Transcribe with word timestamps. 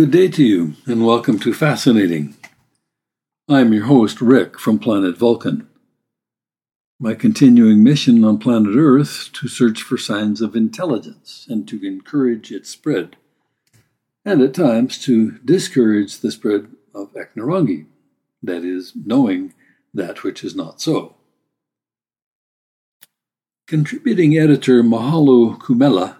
Good 0.00 0.12
day 0.12 0.28
to 0.28 0.42
you, 0.42 0.76
and 0.86 1.04
welcome 1.04 1.38
to 1.40 1.52
Fascinating. 1.52 2.34
I'm 3.50 3.74
your 3.74 3.84
host, 3.84 4.22
Rick, 4.22 4.58
from 4.58 4.78
planet 4.78 5.18
Vulcan. 5.18 5.68
My 6.98 7.12
continuing 7.12 7.84
mission 7.84 8.24
on 8.24 8.38
planet 8.38 8.74
Earth 8.74 9.28
to 9.34 9.46
search 9.46 9.82
for 9.82 9.98
signs 9.98 10.40
of 10.40 10.56
intelligence 10.56 11.46
and 11.50 11.68
to 11.68 11.86
encourage 11.86 12.50
its 12.50 12.70
spread, 12.70 13.16
and 14.24 14.40
at 14.40 14.54
times 14.54 14.96
to 15.04 15.32
discourage 15.44 16.20
the 16.20 16.32
spread 16.32 16.68
of 16.94 17.12
Eknarangi, 17.12 17.84
that 18.42 18.64
is, 18.64 18.94
knowing 19.04 19.52
that 19.92 20.22
which 20.22 20.42
is 20.42 20.56
not 20.56 20.80
so. 20.80 21.16
Contributing 23.66 24.38
editor 24.38 24.82
Mahalo 24.82 25.58
Kumela 25.58 26.16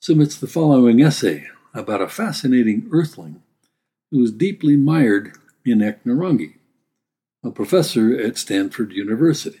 submits 0.00 0.36
the 0.36 0.48
following 0.48 1.02
essay 1.02 1.46
about 1.74 2.02
a 2.02 2.08
fascinating 2.08 2.88
earthling 2.92 3.42
who 4.10 4.22
is 4.22 4.32
deeply 4.32 4.76
mired 4.76 5.32
in 5.64 5.78
Eknarangi, 5.78 6.54
a 7.44 7.50
professor 7.50 8.18
at 8.18 8.38
Stanford 8.38 8.92
University. 8.92 9.60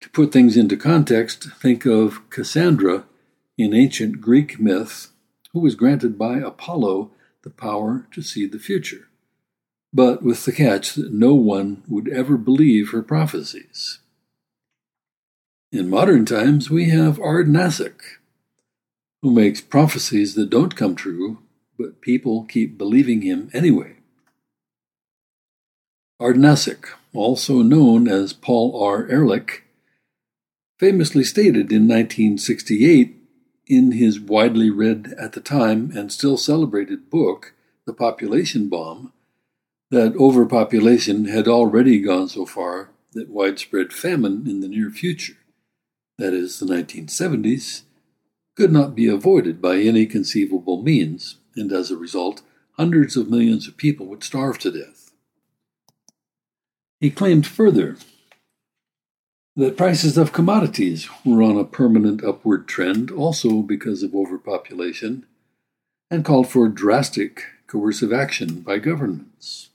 To 0.00 0.10
put 0.10 0.32
things 0.32 0.56
into 0.56 0.76
context, 0.76 1.44
think 1.60 1.86
of 1.86 2.28
Cassandra 2.30 3.04
in 3.56 3.74
ancient 3.74 4.20
Greek 4.20 4.60
myth, 4.60 5.08
who 5.52 5.60
was 5.60 5.74
granted 5.74 6.18
by 6.18 6.38
Apollo 6.38 7.10
the 7.42 7.50
power 7.50 8.06
to 8.12 8.22
see 8.22 8.46
the 8.46 8.58
future, 8.58 9.08
but 9.92 10.22
with 10.22 10.44
the 10.44 10.52
catch 10.52 10.94
that 10.94 11.12
no 11.12 11.34
one 11.34 11.82
would 11.86 12.08
ever 12.08 12.36
believe 12.36 12.90
her 12.90 13.02
prophecies. 13.02 14.00
In 15.70 15.90
modern 15.90 16.24
times, 16.24 16.70
we 16.70 16.88
have 16.90 17.18
Ardnassac, 17.18 18.00
who 19.24 19.30
makes 19.30 19.62
prophecies 19.62 20.34
that 20.34 20.50
don't 20.50 20.76
come 20.76 20.94
true, 20.94 21.38
but 21.78 22.02
people 22.02 22.44
keep 22.44 22.76
believing 22.76 23.22
him 23.22 23.48
anyway. 23.54 23.96
Ardnassac, 26.20 26.88
also 27.14 27.62
known 27.62 28.06
as 28.06 28.34
Paul 28.34 28.78
R. 28.78 29.08
Ehrlich, 29.08 29.62
famously 30.78 31.24
stated 31.24 31.72
in 31.72 31.88
1968 31.88 33.16
in 33.66 33.92
his 33.92 34.20
widely 34.20 34.68
read 34.68 35.14
at 35.18 35.32
the 35.32 35.40
time 35.40 35.90
and 35.96 36.12
still 36.12 36.36
celebrated 36.36 37.08
book, 37.08 37.54
The 37.86 37.94
Population 37.94 38.68
Bomb, 38.68 39.14
that 39.90 40.14
overpopulation 40.16 41.24
had 41.28 41.48
already 41.48 41.98
gone 41.98 42.28
so 42.28 42.44
far 42.44 42.90
that 43.14 43.30
widespread 43.30 43.90
famine 43.90 44.46
in 44.46 44.60
the 44.60 44.68
near 44.68 44.90
future, 44.90 45.38
that 46.18 46.34
is, 46.34 46.58
the 46.58 46.66
1970s, 46.66 47.84
could 48.54 48.72
not 48.72 48.94
be 48.94 49.08
avoided 49.08 49.60
by 49.60 49.78
any 49.78 50.06
conceivable 50.06 50.82
means, 50.82 51.36
and 51.56 51.72
as 51.72 51.90
a 51.90 51.96
result, 51.96 52.42
hundreds 52.72 53.16
of 53.16 53.30
millions 53.30 53.66
of 53.66 53.76
people 53.76 54.06
would 54.06 54.22
starve 54.22 54.58
to 54.58 54.70
death. 54.70 55.12
He 57.00 57.10
claimed 57.10 57.46
further 57.46 57.96
that 59.56 59.76
prices 59.76 60.18
of 60.18 60.32
commodities 60.32 61.08
were 61.24 61.42
on 61.42 61.56
a 61.56 61.64
permanent 61.64 62.24
upward 62.24 62.66
trend, 62.66 63.10
also 63.10 63.62
because 63.62 64.02
of 64.02 64.14
overpopulation, 64.14 65.26
and 66.10 66.24
called 66.24 66.48
for 66.48 66.68
drastic 66.68 67.44
coercive 67.66 68.12
action 68.12 68.60
by 68.60 68.78
governments. 68.78 69.70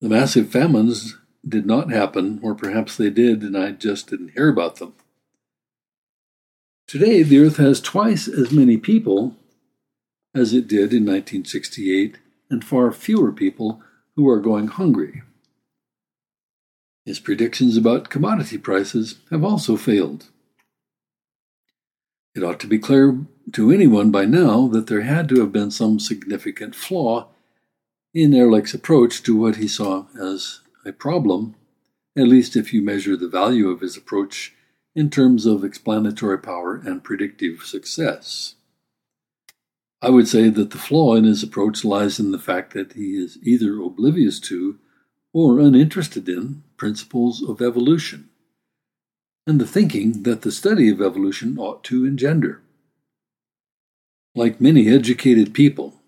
The 0.00 0.08
massive 0.08 0.50
famines 0.50 1.16
did 1.46 1.66
not 1.66 1.90
happen, 1.90 2.40
or 2.42 2.54
perhaps 2.54 2.96
they 2.96 3.10
did 3.10 3.42
and 3.42 3.56
I 3.56 3.72
just 3.72 4.08
didn't 4.08 4.32
hear 4.32 4.48
about 4.48 4.76
them. 4.76 4.94
Today, 6.88 7.22
the 7.22 7.38
Earth 7.38 7.58
has 7.58 7.82
twice 7.82 8.26
as 8.26 8.50
many 8.50 8.78
people 8.78 9.36
as 10.34 10.54
it 10.54 10.66
did 10.66 10.94
in 10.94 11.04
1968, 11.04 12.16
and 12.48 12.64
far 12.64 12.90
fewer 12.92 13.30
people 13.30 13.82
who 14.16 14.26
are 14.26 14.40
going 14.40 14.68
hungry. 14.68 15.22
His 17.04 17.18
predictions 17.18 17.76
about 17.76 18.08
commodity 18.08 18.56
prices 18.56 19.16
have 19.30 19.44
also 19.44 19.76
failed. 19.76 20.28
It 22.34 22.42
ought 22.42 22.60
to 22.60 22.66
be 22.66 22.78
clear 22.78 23.18
to 23.52 23.70
anyone 23.70 24.10
by 24.10 24.24
now 24.24 24.66
that 24.68 24.86
there 24.86 25.02
had 25.02 25.28
to 25.30 25.40
have 25.40 25.52
been 25.52 25.70
some 25.70 26.00
significant 26.00 26.74
flaw 26.74 27.28
in 28.14 28.32
Ehrlich's 28.32 28.72
approach 28.72 29.22
to 29.24 29.36
what 29.36 29.56
he 29.56 29.68
saw 29.68 30.06
as 30.18 30.60
a 30.86 30.92
problem, 30.92 31.54
at 32.16 32.28
least 32.28 32.56
if 32.56 32.72
you 32.72 32.80
measure 32.80 33.16
the 33.16 33.28
value 33.28 33.68
of 33.68 33.80
his 33.80 33.96
approach 33.96 34.54
in 34.94 35.10
terms 35.10 35.46
of 35.46 35.64
explanatory 35.64 36.38
power 36.38 36.76
and 36.76 37.04
predictive 37.04 37.62
success. 37.62 38.54
I 40.00 40.10
would 40.10 40.28
say 40.28 40.48
that 40.48 40.70
the 40.70 40.78
flaw 40.78 41.14
in 41.14 41.24
his 41.24 41.42
approach 41.42 41.84
lies 41.84 42.20
in 42.20 42.30
the 42.30 42.38
fact 42.38 42.72
that 42.74 42.92
he 42.92 43.16
is 43.16 43.38
either 43.42 43.80
oblivious 43.80 44.38
to 44.40 44.78
or 45.32 45.58
uninterested 45.58 46.28
in 46.28 46.62
principles 46.76 47.42
of 47.42 47.60
evolution, 47.60 48.28
and 49.46 49.60
the 49.60 49.66
thinking 49.66 50.22
that 50.22 50.42
the 50.42 50.52
study 50.52 50.88
of 50.88 51.02
evolution 51.02 51.58
ought 51.58 51.82
to 51.84 52.06
engender. 52.06 52.62
Like 54.34 54.60
many 54.60 54.88
educated 54.88 55.52
people, 55.52 56.00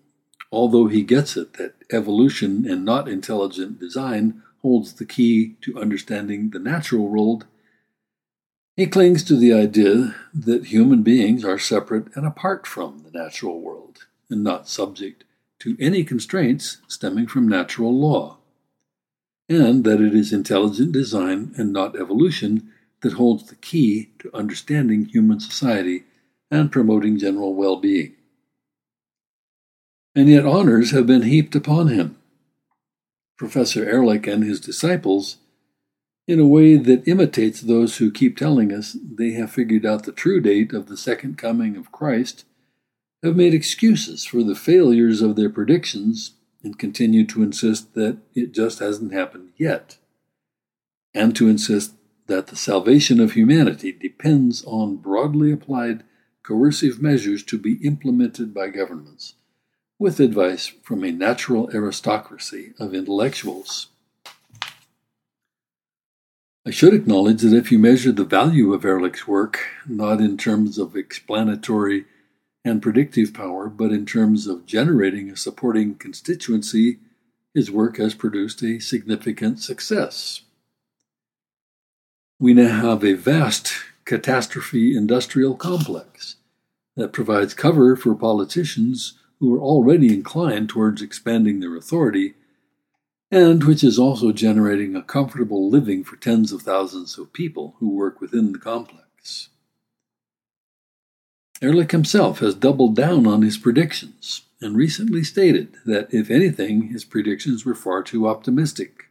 although 0.51 0.87
he 0.87 1.03
gets 1.03 1.35
it 1.35 1.53
that 1.53 1.75
evolution 1.91 2.69
and 2.69 2.85
not 2.85 3.09
intelligent 3.09 3.79
design 3.79 4.41
holds 4.61 4.93
the 4.93 5.05
key 5.05 5.55
to 5.61 5.79
understanding 5.79 6.51
the 6.51 6.59
natural 6.59 7.07
world, 7.07 7.45
he 8.75 8.87
clings 8.87 9.23
to 9.23 9.35
the 9.35 9.53
idea 9.53 10.15
that 10.33 10.67
human 10.67 11.03
beings 11.03 11.43
are 11.43 11.59
separate 11.59 12.07
and 12.15 12.25
apart 12.25 12.65
from 12.65 12.99
the 12.99 13.11
natural 13.11 13.59
world, 13.59 14.05
and 14.29 14.43
not 14.43 14.67
subject 14.67 15.23
to 15.59 15.77
any 15.79 16.03
constraints 16.03 16.77
stemming 16.87 17.27
from 17.27 17.47
natural 17.47 17.93
law, 17.93 18.37
and 19.49 19.83
that 19.83 20.01
it 20.01 20.15
is 20.15 20.33
intelligent 20.33 20.91
design 20.91 21.53
and 21.57 21.73
not 21.73 21.99
evolution 21.99 22.71
that 23.01 23.13
holds 23.13 23.49
the 23.49 23.55
key 23.55 24.09
to 24.19 24.35
understanding 24.35 25.05
human 25.05 25.39
society 25.39 26.03
and 26.49 26.71
promoting 26.71 27.17
general 27.17 27.53
well 27.53 27.75
being. 27.75 28.13
And 30.15 30.27
yet 30.27 30.45
honors 30.45 30.91
have 30.91 31.07
been 31.07 31.23
heaped 31.23 31.55
upon 31.55 31.87
him. 31.87 32.17
Professor 33.37 33.87
Ehrlich 33.87 34.27
and 34.27 34.43
his 34.43 34.59
disciples 34.59 35.37
in 36.31 36.39
a 36.39 36.47
way 36.47 36.77
that 36.77 37.05
imitates 37.09 37.59
those 37.59 37.97
who 37.97 38.09
keep 38.09 38.37
telling 38.37 38.71
us 38.71 38.95
they 39.03 39.31
have 39.31 39.51
figured 39.51 39.85
out 39.85 40.03
the 40.03 40.13
true 40.13 40.39
date 40.39 40.71
of 40.71 40.87
the 40.87 40.95
second 40.95 41.37
coming 41.37 41.75
of 41.75 41.91
Christ, 41.91 42.45
have 43.21 43.35
made 43.35 43.53
excuses 43.53 44.23
for 44.23 44.41
the 44.41 44.55
failures 44.55 45.21
of 45.21 45.35
their 45.35 45.49
predictions 45.49 46.35
and 46.63 46.79
continue 46.79 47.25
to 47.27 47.43
insist 47.43 47.95
that 47.95 48.17
it 48.33 48.53
just 48.53 48.79
hasn't 48.79 49.11
happened 49.11 49.49
yet, 49.57 49.97
and 51.13 51.35
to 51.35 51.49
insist 51.49 51.95
that 52.27 52.47
the 52.47 52.55
salvation 52.55 53.19
of 53.19 53.33
humanity 53.33 53.91
depends 53.91 54.63
on 54.65 54.95
broadly 54.95 55.51
applied 55.51 56.03
coercive 56.43 57.01
measures 57.01 57.43
to 57.43 57.57
be 57.57 57.73
implemented 57.85 58.53
by 58.53 58.69
governments, 58.69 59.33
with 59.99 60.21
advice 60.21 60.67
from 60.81 61.03
a 61.03 61.11
natural 61.11 61.69
aristocracy 61.73 62.71
of 62.79 62.93
intellectuals. 62.93 63.90
I 66.63 66.69
should 66.69 66.93
acknowledge 66.93 67.41
that 67.41 67.57
if 67.57 67.71
you 67.71 67.79
measure 67.79 68.11
the 68.11 68.23
value 68.23 68.71
of 68.71 68.85
Ehrlich's 68.85 69.27
work, 69.27 69.67
not 69.87 70.21
in 70.21 70.37
terms 70.37 70.77
of 70.77 70.95
explanatory 70.95 72.05
and 72.63 72.83
predictive 72.83 73.33
power, 73.33 73.67
but 73.67 73.91
in 73.91 74.05
terms 74.05 74.45
of 74.45 74.67
generating 74.67 75.31
a 75.31 75.35
supporting 75.35 75.95
constituency, 75.95 76.99
his 77.55 77.71
work 77.71 77.97
has 77.97 78.13
produced 78.13 78.61
a 78.61 78.79
significant 78.79 79.59
success. 79.59 80.41
We 82.39 82.53
now 82.53 82.91
have 82.91 83.03
a 83.03 83.13
vast 83.13 83.73
catastrophe 84.05 84.95
industrial 84.95 85.55
complex 85.55 86.35
that 86.95 87.11
provides 87.11 87.55
cover 87.55 87.95
for 87.95 88.13
politicians 88.13 89.17
who 89.39 89.55
are 89.55 89.59
already 89.59 90.13
inclined 90.13 90.69
towards 90.69 91.01
expanding 91.01 91.59
their 91.59 91.75
authority 91.75 92.35
and 93.31 93.63
which 93.63 93.83
is 93.83 93.97
also 93.97 94.33
generating 94.33 94.95
a 94.95 95.01
comfortable 95.01 95.69
living 95.69 96.03
for 96.03 96.17
tens 96.17 96.51
of 96.51 96.61
thousands 96.61 97.17
of 97.17 97.31
people 97.31 97.75
who 97.79 97.89
work 97.89 98.19
within 98.19 98.51
the 98.51 98.59
complex. 98.59 99.47
Ehrlich 101.61 101.91
himself 101.91 102.39
has 102.39 102.55
doubled 102.55 102.95
down 102.95 103.25
on 103.25 103.41
his 103.41 103.57
predictions 103.57 104.41
and 104.59 104.75
recently 104.75 105.23
stated 105.23 105.77
that, 105.85 106.13
if 106.13 106.29
anything, 106.29 106.89
his 106.89 107.05
predictions 107.05 107.65
were 107.65 107.75
far 107.75 108.03
too 108.03 108.27
optimistic. 108.27 109.05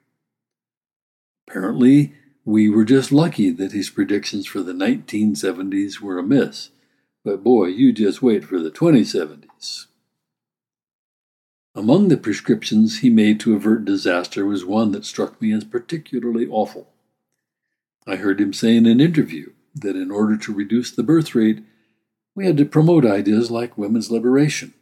Apparently, 1.49 2.13
we 2.45 2.69
were 2.69 2.85
just 2.85 3.13
lucky 3.13 3.51
that 3.51 3.73
his 3.73 3.91
predictions 3.91 4.47
for 4.47 4.63
the 4.63 4.73
1970s 4.73 6.01
were 6.01 6.19
amiss, 6.19 6.71
but 7.25 7.43
boy, 7.43 7.67
you 7.67 7.93
just 7.93 8.23
wait 8.23 8.45
for 8.45 8.59
the 8.59 8.71
2070s. 8.71 9.87
Among 11.75 12.09
the 12.09 12.17
prescriptions 12.17 12.99
he 12.99 13.11
made 13.11 13.39
to 13.41 13.55
avert 13.55 13.85
disaster 13.85 14.45
was 14.45 14.65
one 14.65 14.91
that 14.93 15.05
struck 15.05 15.41
me 15.41 15.53
as 15.53 15.65
particularly 15.65 16.47
awful. 16.49 16.89
I 18.07 18.17
heard 18.17 18.41
him 18.41 18.53
say 18.53 18.77
in 18.77 18.87
an 18.87 19.01
interview 19.01 19.53
that 19.75 19.95
in 19.95 20.11
order 20.11 20.37
to 20.37 20.53
reduce 20.53 20.91
the 20.91 21.05
birth 21.05 21.35
rate, 21.35 21.63
we 22.35 22.47
had 22.47 22.57
to 22.57 22.65
promote 22.65 23.05
ideas 23.05 23.51
like 23.51 23.79
women's 23.79 24.11
liberation. 24.11 24.75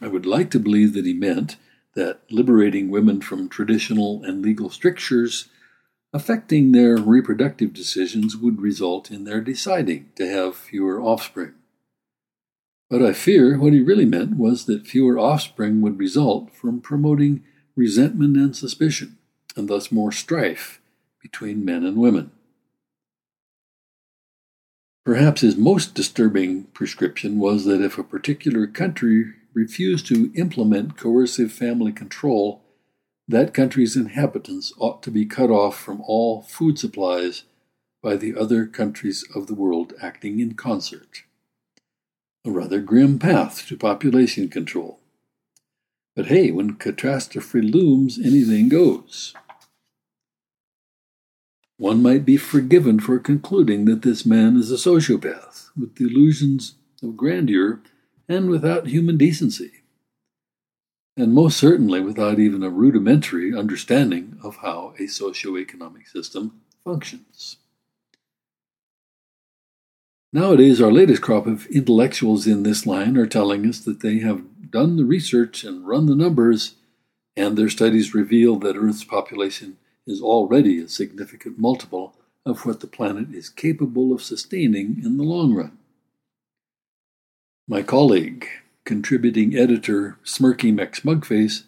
I 0.00 0.06
would 0.06 0.26
like 0.26 0.50
to 0.52 0.60
believe 0.60 0.92
that 0.92 1.06
he 1.06 1.14
meant 1.14 1.56
that 1.94 2.20
liberating 2.30 2.88
women 2.88 3.20
from 3.20 3.48
traditional 3.48 4.22
and 4.22 4.42
legal 4.42 4.70
strictures 4.70 5.48
affecting 6.12 6.70
their 6.70 6.96
reproductive 6.96 7.72
decisions 7.72 8.36
would 8.36 8.60
result 8.60 9.10
in 9.10 9.24
their 9.24 9.40
deciding 9.40 10.10
to 10.14 10.28
have 10.28 10.56
fewer 10.56 11.00
offspring. 11.00 11.54
But 12.90 13.02
I 13.02 13.12
fear 13.12 13.58
what 13.58 13.74
he 13.74 13.80
really 13.80 14.06
meant 14.06 14.36
was 14.36 14.64
that 14.64 14.86
fewer 14.86 15.18
offspring 15.18 15.80
would 15.82 15.98
result 15.98 16.54
from 16.54 16.80
promoting 16.80 17.44
resentment 17.76 18.36
and 18.36 18.56
suspicion, 18.56 19.18
and 19.56 19.68
thus 19.68 19.92
more 19.92 20.10
strife 20.10 20.80
between 21.22 21.64
men 21.64 21.84
and 21.84 21.98
women. 21.98 22.30
Perhaps 25.04 25.40
his 25.40 25.56
most 25.56 25.94
disturbing 25.94 26.64
prescription 26.64 27.38
was 27.38 27.64
that 27.64 27.82
if 27.82 27.98
a 27.98 28.04
particular 28.04 28.66
country 28.66 29.32
refused 29.54 30.06
to 30.06 30.30
implement 30.34 30.96
coercive 30.96 31.52
family 31.52 31.92
control, 31.92 32.62
that 33.26 33.54
country's 33.54 33.96
inhabitants 33.96 34.72
ought 34.78 35.02
to 35.02 35.10
be 35.10 35.26
cut 35.26 35.50
off 35.50 35.78
from 35.78 36.02
all 36.02 36.42
food 36.42 36.78
supplies 36.78 37.44
by 38.02 38.16
the 38.16 38.34
other 38.34 38.66
countries 38.66 39.24
of 39.34 39.46
the 39.46 39.54
world 39.54 39.92
acting 40.00 40.40
in 40.40 40.54
concert. 40.54 41.24
A 42.48 42.50
rather 42.50 42.80
grim 42.80 43.18
path 43.18 43.66
to 43.66 43.76
population 43.76 44.48
control. 44.48 45.00
But 46.16 46.28
hey, 46.28 46.50
when 46.50 46.76
catastrophe 46.76 47.60
looms, 47.60 48.18
anything 48.18 48.70
goes. 48.70 49.34
One 51.76 52.02
might 52.02 52.24
be 52.24 52.38
forgiven 52.38 53.00
for 53.00 53.18
concluding 53.18 53.84
that 53.84 54.00
this 54.00 54.24
man 54.24 54.56
is 54.56 54.72
a 54.72 54.76
sociopath 54.76 55.68
with 55.78 55.94
delusions 55.94 56.76
of 57.02 57.18
grandeur 57.18 57.82
and 58.30 58.48
without 58.48 58.86
human 58.86 59.18
decency, 59.18 59.82
and 61.18 61.34
most 61.34 61.58
certainly 61.58 62.00
without 62.00 62.38
even 62.38 62.62
a 62.62 62.70
rudimentary 62.70 63.54
understanding 63.54 64.38
of 64.42 64.56
how 64.56 64.94
a 64.98 65.06
socio-economic 65.06 66.08
system 66.08 66.62
functions. 66.82 67.58
Nowadays, 70.32 70.80
our 70.80 70.92
latest 70.92 71.22
crop 71.22 71.46
of 71.46 71.66
intellectuals 71.68 72.46
in 72.46 72.62
this 72.62 72.84
line 72.84 73.16
are 73.16 73.26
telling 73.26 73.66
us 73.66 73.80
that 73.80 74.00
they 74.00 74.18
have 74.18 74.70
done 74.70 74.96
the 74.96 75.04
research 75.04 75.64
and 75.64 75.86
run 75.88 76.04
the 76.04 76.14
numbers, 76.14 76.74
and 77.34 77.56
their 77.56 77.70
studies 77.70 78.14
reveal 78.14 78.56
that 78.56 78.76
Earth's 78.76 79.04
population 79.04 79.78
is 80.06 80.20
already 80.20 80.78
a 80.78 80.88
significant 80.88 81.58
multiple 81.58 82.14
of 82.44 82.66
what 82.66 82.80
the 82.80 82.86
planet 82.86 83.34
is 83.34 83.48
capable 83.48 84.12
of 84.12 84.22
sustaining 84.22 85.00
in 85.02 85.16
the 85.16 85.24
long 85.24 85.54
run. 85.54 85.78
My 87.66 87.82
colleague, 87.82 88.46
contributing 88.84 89.56
editor 89.56 90.18
Smirky 90.24 90.74
McSmugface, 90.74 91.62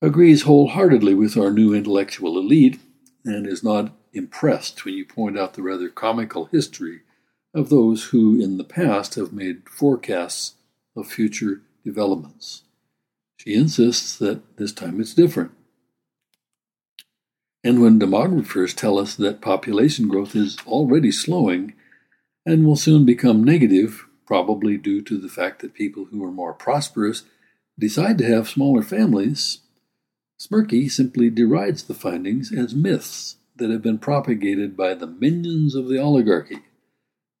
agrees 0.00 0.42
wholeheartedly 0.42 1.14
with 1.14 1.36
our 1.36 1.52
new 1.52 1.72
intellectual 1.72 2.38
elite 2.38 2.80
and 3.24 3.46
is 3.46 3.62
not 3.62 3.92
impressed 4.12 4.84
when 4.84 4.94
you 4.94 5.04
point 5.04 5.38
out 5.38 5.54
the 5.54 5.62
rather 5.62 5.88
comical 5.88 6.46
history 6.46 7.02
of 7.54 7.68
those 7.68 8.04
who 8.06 8.40
in 8.40 8.56
the 8.56 8.64
past 8.64 9.14
have 9.14 9.32
made 9.32 9.68
forecasts 9.68 10.54
of 10.96 11.06
future 11.06 11.62
developments. 11.84 12.62
She 13.36 13.54
insists 13.54 14.16
that 14.18 14.56
this 14.56 14.72
time 14.72 15.00
it's 15.00 15.14
different. 15.14 15.52
And 17.64 17.80
when 17.80 17.98
demographers 17.98 18.74
tell 18.74 18.98
us 18.98 19.14
that 19.16 19.40
population 19.40 20.08
growth 20.08 20.34
is 20.34 20.58
already 20.66 21.12
slowing 21.12 21.74
and 22.44 22.66
will 22.66 22.76
soon 22.76 23.04
become 23.04 23.44
negative, 23.44 24.06
probably 24.26 24.76
due 24.76 25.02
to 25.02 25.18
the 25.18 25.28
fact 25.28 25.60
that 25.60 25.74
people 25.74 26.06
who 26.06 26.24
are 26.24 26.32
more 26.32 26.52
prosperous 26.52 27.24
decide 27.78 28.18
to 28.18 28.26
have 28.26 28.48
smaller 28.48 28.82
families, 28.82 29.58
Smirky 30.40 30.90
simply 30.90 31.30
derides 31.30 31.84
the 31.84 31.94
findings 31.94 32.52
as 32.52 32.74
myths 32.74 33.36
that 33.56 33.70
have 33.70 33.82
been 33.82 33.98
propagated 33.98 34.76
by 34.76 34.94
the 34.94 35.06
minions 35.06 35.74
of 35.76 35.88
the 35.88 35.98
oligarchy 35.98 36.62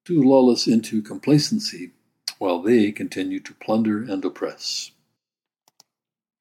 to 0.04 0.22
lull 0.22 0.50
us 0.50 0.66
into 0.66 1.02
complacency 1.02 1.90
while 2.38 2.60
they 2.60 2.90
continue 2.90 3.40
to 3.40 3.54
plunder 3.54 4.02
and 4.02 4.24
oppress. 4.24 4.90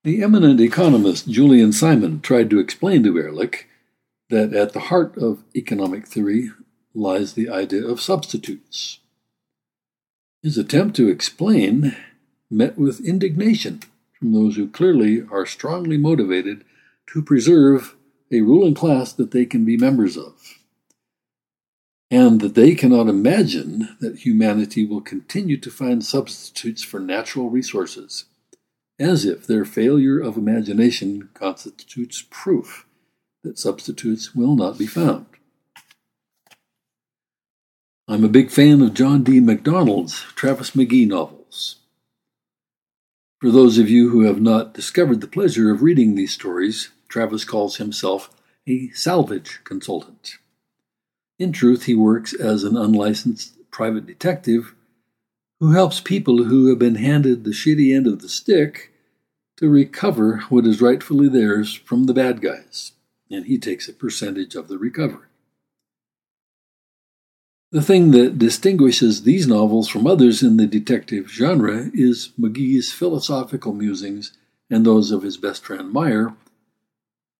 The 0.03 0.23
eminent 0.23 0.59
economist 0.59 1.29
Julian 1.29 1.71
Simon 1.71 2.21
tried 2.21 2.49
to 2.49 2.59
explain 2.59 3.03
to 3.03 3.17
Ehrlich 3.17 3.67
that 4.29 4.53
at 4.53 4.73
the 4.73 4.79
heart 4.79 5.15
of 5.17 5.43
economic 5.55 6.07
theory 6.07 6.49
lies 6.95 7.33
the 7.33 7.49
idea 7.49 7.85
of 7.85 8.01
substitutes. 8.01 8.99
His 10.41 10.57
attempt 10.57 10.95
to 10.95 11.07
explain 11.07 11.95
met 12.49 12.77
with 12.77 13.05
indignation 13.05 13.81
from 14.17 14.33
those 14.33 14.55
who 14.55 14.67
clearly 14.67 15.23
are 15.31 15.45
strongly 15.45 15.97
motivated 15.97 16.63
to 17.13 17.21
preserve 17.21 17.95
a 18.31 18.41
ruling 18.41 18.73
class 18.73 19.13
that 19.13 19.31
they 19.31 19.45
can 19.45 19.65
be 19.65 19.77
members 19.77 20.17
of 20.17 20.60
and 22.11 22.41
that 22.41 22.55
they 22.55 22.75
cannot 22.75 23.07
imagine 23.07 23.95
that 24.01 24.19
humanity 24.19 24.85
will 24.85 24.99
continue 24.99 25.55
to 25.55 25.71
find 25.71 26.03
substitutes 26.03 26.83
for 26.83 26.99
natural 26.99 27.49
resources, 27.49 28.25
as 28.99 29.23
if 29.23 29.47
their 29.47 29.63
failure 29.63 30.19
of 30.19 30.35
imagination 30.35 31.29
constitutes 31.33 32.23
proof 32.29 32.85
that 33.43 33.57
substitutes 33.57 34.35
will 34.35 34.57
not 34.57 34.77
be 34.77 34.85
found. 34.85 35.25
I'm 38.09 38.25
a 38.25 38.29
big 38.29 38.51
fan 38.51 38.81
of 38.81 38.93
John 38.93 39.23
D. 39.23 39.39
MacDonald's 39.39 40.19
Travis 40.35 40.71
McGee 40.71 41.07
novels. 41.07 41.77
For 43.39 43.49
those 43.49 43.77
of 43.77 43.89
you 43.89 44.09
who 44.09 44.25
have 44.25 44.41
not 44.41 44.73
discovered 44.73 45.21
the 45.21 45.27
pleasure 45.27 45.71
of 45.71 45.81
reading 45.81 46.15
these 46.15 46.33
stories, 46.33 46.89
Travis 47.07 47.45
calls 47.45 47.77
himself 47.77 48.29
a 48.67 48.89
salvage 48.89 49.61
consultant. 49.63 50.37
In 51.41 51.51
truth, 51.51 51.85
he 51.85 51.95
works 51.95 52.35
as 52.35 52.63
an 52.63 52.77
unlicensed 52.77 53.53
private 53.71 54.05
detective 54.05 54.75
who 55.59 55.71
helps 55.71 55.99
people 55.99 56.43
who 56.43 56.67
have 56.67 56.77
been 56.77 56.93
handed 56.93 57.43
the 57.43 57.49
shitty 57.49 57.95
end 57.95 58.05
of 58.05 58.21
the 58.21 58.29
stick 58.29 58.91
to 59.57 59.67
recover 59.67 60.43
what 60.49 60.67
is 60.67 60.81
rightfully 60.81 61.27
theirs 61.27 61.73
from 61.73 62.05
the 62.05 62.13
bad 62.13 62.41
guys, 62.41 62.91
and 63.31 63.47
he 63.47 63.57
takes 63.57 63.89
a 63.89 63.93
percentage 63.93 64.53
of 64.53 64.67
the 64.67 64.77
recovery. 64.77 65.25
The 67.71 67.81
thing 67.81 68.11
that 68.11 68.37
distinguishes 68.37 69.23
these 69.23 69.47
novels 69.47 69.87
from 69.87 70.05
others 70.05 70.43
in 70.43 70.57
the 70.57 70.67
detective 70.67 71.31
genre 71.31 71.89
is 71.91 72.33
McGee's 72.39 72.93
philosophical 72.93 73.73
musings 73.73 74.31
and 74.69 74.85
those 74.85 75.09
of 75.09 75.23
his 75.23 75.37
best 75.37 75.65
friend 75.65 75.91
Meyer, 75.91 76.35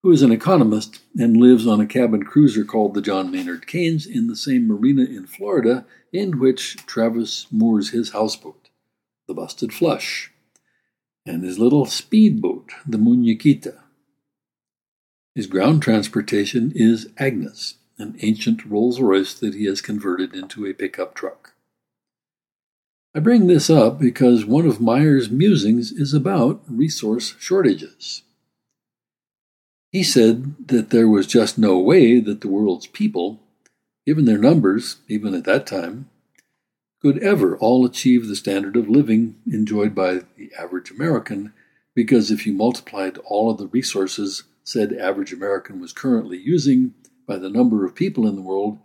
who 0.03 0.11
is 0.11 0.21
an 0.21 0.31
economist 0.31 0.99
and 1.17 1.37
lives 1.37 1.67
on 1.67 1.79
a 1.79 1.85
cabin 1.85 2.23
cruiser 2.23 2.65
called 2.65 2.93
the 2.93 3.01
John 3.01 3.31
Maynard 3.31 3.67
Keynes 3.67 4.05
in 4.05 4.27
the 4.27 4.35
same 4.35 4.67
marina 4.67 5.03
in 5.03 5.27
Florida 5.27 5.85
in 6.11 6.39
which 6.39 6.77
Travis 6.87 7.45
moors 7.51 7.91
his 7.91 8.11
houseboat, 8.11 8.69
the 9.27 9.33
Busted 9.33 9.73
Flush, 9.73 10.31
and 11.25 11.43
his 11.43 11.59
little 11.59 11.85
speedboat, 11.85 12.71
the 12.85 12.97
Muñequita. 12.97 13.79
His 15.35 15.47
ground 15.47 15.81
transportation 15.81 16.73
is 16.75 17.09
Agnes, 17.17 17.75
an 17.97 18.17
ancient 18.21 18.65
Rolls 18.65 18.99
Royce 18.99 19.33
that 19.35 19.53
he 19.53 19.65
has 19.65 19.81
converted 19.81 20.33
into 20.33 20.65
a 20.65 20.73
pickup 20.73 21.13
truck. 21.13 21.53
I 23.13 23.19
bring 23.19 23.47
this 23.47 23.69
up 23.69 23.99
because 23.99 24.45
one 24.45 24.65
of 24.65 24.81
Meyer's 24.81 25.29
musings 25.29 25.91
is 25.91 26.13
about 26.13 26.61
resource 26.67 27.35
shortages. 27.39 28.23
He 29.91 30.03
said 30.03 30.67
that 30.67 30.89
there 30.89 31.07
was 31.07 31.27
just 31.27 31.57
no 31.57 31.77
way 31.77 32.19
that 32.19 32.41
the 32.41 32.47
world's 32.47 32.87
people, 32.87 33.41
given 34.05 34.25
their 34.25 34.37
numbers, 34.37 34.97
even 35.07 35.33
at 35.33 35.43
that 35.43 35.67
time, 35.67 36.09
could 37.01 37.17
ever 37.17 37.57
all 37.57 37.85
achieve 37.85 38.27
the 38.27 38.35
standard 38.35 38.77
of 38.77 38.87
living 38.87 39.35
enjoyed 39.51 39.93
by 39.93 40.21
the 40.37 40.51
average 40.57 40.91
American, 40.91 41.51
because 41.93 42.31
if 42.31 42.45
you 42.45 42.53
multiplied 42.53 43.17
all 43.25 43.49
of 43.49 43.57
the 43.57 43.67
resources 43.67 44.43
said 44.63 44.93
average 44.93 45.33
American 45.33 45.81
was 45.81 45.91
currently 45.91 46.37
using 46.37 46.93
by 47.27 47.37
the 47.37 47.49
number 47.49 47.83
of 47.83 47.95
people 47.95 48.27
in 48.27 48.35
the 48.35 48.41
world, 48.41 48.77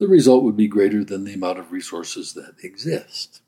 the 0.00 0.08
result 0.08 0.42
would 0.42 0.56
be 0.56 0.66
greater 0.66 1.04
than 1.04 1.24
the 1.24 1.34
amount 1.34 1.58
of 1.58 1.70
resources 1.70 2.32
that 2.32 2.54
exist. 2.62 3.42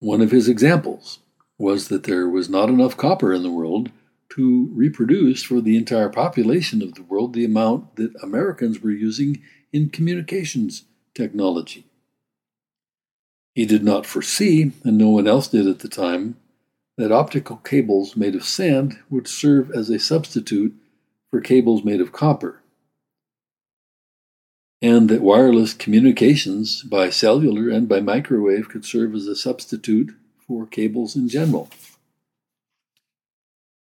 One 0.00 0.20
of 0.20 0.30
his 0.30 0.48
examples 0.48 1.20
was 1.58 1.88
that 1.88 2.04
there 2.04 2.28
was 2.28 2.48
not 2.48 2.68
enough 2.68 2.96
copper 2.96 3.32
in 3.32 3.42
the 3.42 3.50
world 3.50 3.90
to 4.36 4.70
reproduce 4.74 5.42
for 5.42 5.60
the 5.60 5.76
entire 5.76 6.08
population 6.08 6.82
of 6.82 6.94
the 6.94 7.02
world 7.02 7.32
the 7.32 7.44
amount 7.44 7.96
that 7.96 8.14
Americans 8.22 8.80
were 8.80 8.90
using 8.90 9.42
in 9.72 9.88
communications 9.88 10.84
technology. 11.14 11.86
He 13.54 13.64
did 13.64 13.82
not 13.82 14.06
foresee, 14.06 14.72
and 14.84 14.98
no 14.98 15.08
one 15.08 15.26
else 15.26 15.48
did 15.48 15.66
at 15.66 15.78
the 15.78 15.88
time, 15.88 16.36
that 16.98 17.10
optical 17.10 17.56
cables 17.56 18.16
made 18.16 18.34
of 18.34 18.44
sand 18.44 18.98
would 19.10 19.26
serve 19.26 19.70
as 19.70 19.90
a 19.90 19.98
substitute 19.98 20.74
for 21.30 21.40
cables 21.40 21.82
made 21.84 22.00
of 22.00 22.12
copper. 22.12 22.62
and 24.82 25.08
that 25.08 25.22
wireless 25.22 25.72
communications 25.72 26.82
by 26.82 27.08
cellular 27.10 27.68
and 27.70 27.88
by 27.88 28.00
microwave 28.00 28.68
could 28.68 28.84
serve 28.84 29.14
as 29.14 29.26
a 29.26 29.34
substitute 29.34 30.14
for 30.46 30.66
cables 30.66 31.16
in 31.16 31.28
general. 31.28 31.68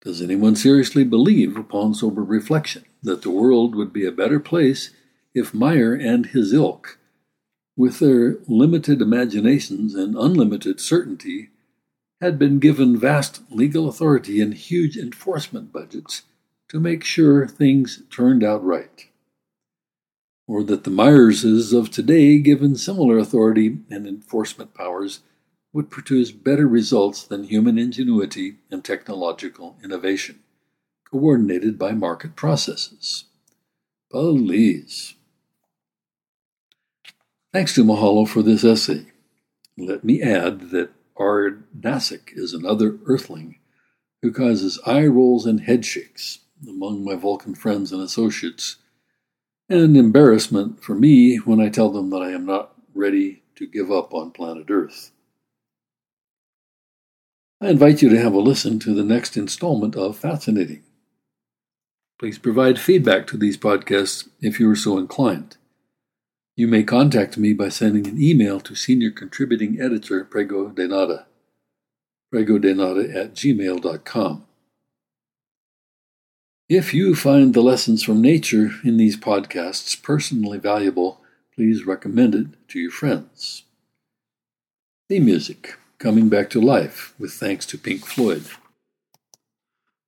Does 0.04 0.22
anyone 0.22 0.56
seriously 0.56 1.04
believe, 1.04 1.58
upon 1.58 1.94
sober 1.94 2.24
reflection, 2.24 2.86
that 3.04 3.22
the 3.22 3.30
world 3.30 3.76
would 3.76 3.94
be 3.94 4.06
a 4.06 4.12
better 4.12 4.40
place 4.40 4.92
if 5.34 5.54
Meyer 5.54 5.94
and 5.94 6.28
his 6.28 6.54
ilk, 6.54 6.98
with 7.78 8.00
their 8.00 8.40
limited 8.48 9.02
imaginations 9.02 9.96
and 9.96 10.16
unlimited 10.16 10.80
certainty, 10.80 11.50
had 12.20 12.38
been 12.38 12.60
given 12.60 12.98
vast 12.98 13.42
legal 13.50 13.88
authority 13.88 14.42
and 14.42 14.54
huge 14.54 14.98
enforcement 14.98 15.72
budgets 15.72 16.24
to 16.70 16.80
make 16.80 17.04
sure 17.04 17.48
things 17.48 18.04
turned 18.10 18.44
out 18.44 18.64
right? 18.64 19.08
or 20.52 20.64
that 20.64 20.84
the 20.84 20.92
Myerses 20.92 21.72
of 21.72 21.90
today, 21.90 22.38
given 22.38 22.76
similar 22.76 23.18
authority 23.18 23.78
and 23.90 24.06
enforcement 24.06 24.74
powers, 24.74 25.22
would 25.74 25.90
produce 25.90 26.32
better 26.32 26.68
results 26.68 27.24
than 27.24 27.46
human 27.46 27.78
ingenuity 27.78 28.58
and 28.70 28.84
technological 28.84 29.78
innovation, 29.84 30.40
coordinated 31.10 31.80
by 31.80 31.92
market 31.92 32.36
processes. 32.36 33.26
Please. 34.12 35.16
Thanks 37.54 37.74
to 37.76 37.84
Mahalo 37.84 38.28
for 38.28 38.42
this 38.42 38.64
essay. 38.64 39.06
Let 39.78 40.04
me 40.04 40.22
add 40.22 40.72
that 40.72 40.92
Ard 41.16 41.64
Nasik 41.78 42.32
is 42.34 42.54
another 42.54 42.98
earthling 43.06 43.60
who 44.22 44.32
causes 44.32 44.80
eye 44.86 45.08
rolls 45.08 45.46
and 45.46 45.62
head 45.62 45.86
shakes 45.86 46.40
among 46.68 47.04
my 47.04 47.16
Vulcan 47.16 47.56
friends 47.56 47.92
and 47.92 48.02
associates 48.02 48.78
and 49.68 49.96
embarrassment 49.96 50.84
for 50.84 50.96
me 50.96 51.38
when 51.38 51.60
I 51.60 51.70
tell 51.70 51.90
them 51.90 52.10
that 52.10 52.22
I 52.22 52.32
am 52.32 52.46
not 52.46 52.74
ready 52.94 53.44
to 53.56 53.66
give 53.66 53.92
up 53.92 54.14
on 54.14 54.32
planet 54.32 54.68
Earth. 54.70 55.12
I 57.64 57.70
invite 57.70 58.02
you 58.02 58.10
to 58.10 58.20
have 58.20 58.34
a 58.34 58.40
listen 58.40 58.80
to 58.80 58.96
the 58.96 59.04
next 59.04 59.38
installment 59.38 59.96
of 59.96 60.18
Fascinating. 60.18 60.82
Please 62.18 62.40
provide 62.40 62.80
feedback 62.80 63.28
to 63.28 63.38
these 63.38 63.56
podcasts 63.56 64.28
if 64.42 64.60
you 64.60 64.68
are 64.72 64.76
so 64.76 64.98
inclined. 64.98 65.58
You 66.56 66.68
may 66.68 66.82
contact 66.82 67.38
me 67.38 67.54
by 67.54 67.70
sending 67.70 68.08
an 68.08 68.20
email 68.20 68.60
to 68.62 68.74
Senior 68.74 69.12
Contributing 69.12 69.80
Editor 69.80 70.24
Prego 70.24 70.70
Denada, 70.70 71.26
pregodenada 72.34 73.16
at 73.16 73.36
gmail.com. 73.36 74.46
If 76.68 76.96
you 76.96 77.16
find 77.16 77.54
the 77.54 77.62
lessons 77.62 78.02
from 78.02 78.24
nature 78.24 78.72
in 78.84 78.98
these 78.98 79.18
podcasts 79.18 80.02
personally 80.02 80.58
valuable, 80.58 81.22
please 81.54 81.86
recommend 81.86 82.34
it 82.34 82.48
to 82.70 82.80
your 82.80 82.92
friends. 82.92 83.66
The 85.10 85.20
music, 85.20 85.76
Coming 86.02 86.30
Back 86.30 86.50
to 86.50 86.60
Life, 86.60 87.14
with 87.20 87.32
thanks 87.32 87.64
to 87.68 87.78
Pink 87.78 88.08
Floyd. 88.08 88.46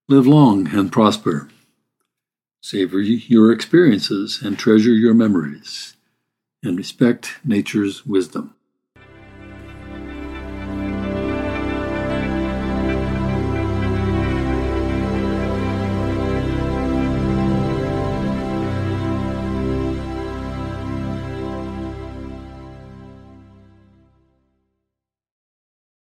Live 0.09 0.25
long 0.25 0.69
and 0.69 0.91
prosper. 0.91 1.49
Savor 2.63 2.99
your 2.99 3.51
experiences 3.51 4.41
and 4.41 4.57
treasure 4.57 4.89
your 4.89 5.13
memories, 5.13 5.95
and 6.63 6.79
respect 6.79 7.33
nature's 7.45 8.07
wisdom. 8.07 8.55